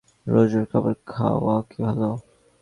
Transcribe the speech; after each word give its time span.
রোজ 0.27 0.51
রোজ 0.53 0.65
খাবার 0.71 0.93
খাওয়া 1.07 1.55
কি 1.69 1.77
ভালো? 1.85 2.09